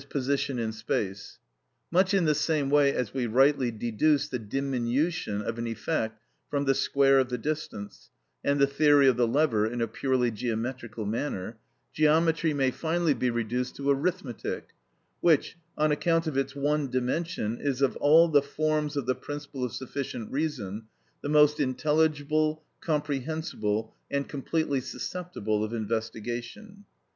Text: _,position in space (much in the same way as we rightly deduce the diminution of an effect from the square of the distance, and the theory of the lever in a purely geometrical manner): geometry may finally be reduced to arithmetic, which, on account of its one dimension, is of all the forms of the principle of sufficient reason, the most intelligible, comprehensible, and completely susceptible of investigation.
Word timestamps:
_,position 0.09 0.57
in 0.57 0.71
space 0.71 1.37
(much 1.91 2.11
in 2.11 2.25
the 2.25 2.33
same 2.33 2.71
way 2.71 2.91
as 2.91 3.13
we 3.13 3.27
rightly 3.27 3.69
deduce 3.69 4.27
the 4.29 4.39
diminution 4.39 5.43
of 5.43 5.59
an 5.59 5.67
effect 5.67 6.19
from 6.49 6.65
the 6.65 6.73
square 6.73 7.19
of 7.19 7.29
the 7.29 7.37
distance, 7.37 8.09
and 8.43 8.59
the 8.59 8.65
theory 8.65 9.07
of 9.07 9.15
the 9.15 9.27
lever 9.27 9.67
in 9.67 9.79
a 9.79 9.87
purely 9.87 10.31
geometrical 10.31 11.05
manner): 11.05 11.55
geometry 11.93 12.51
may 12.51 12.71
finally 12.71 13.13
be 13.13 13.29
reduced 13.29 13.75
to 13.75 13.91
arithmetic, 13.91 14.69
which, 15.19 15.55
on 15.77 15.91
account 15.91 16.25
of 16.25 16.35
its 16.35 16.55
one 16.55 16.87
dimension, 16.89 17.59
is 17.61 17.79
of 17.79 17.95
all 17.97 18.27
the 18.27 18.41
forms 18.41 18.97
of 18.97 19.05
the 19.05 19.13
principle 19.13 19.63
of 19.63 19.71
sufficient 19.71 20.31
reason, 20.31 20.87
the 21.21 21.29
most 21.29 21.59
intelligible, 21.59 22.63
comprehensible, 22.79 23.93
and 24.09 24.27
completely 24.27 24.81
susceptible 24.81 25.63
of 25.63 25.75
investigation. 25.75 26.85